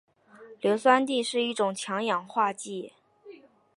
[0.61, 2.93] 硫酸锑是一种强氧化剂。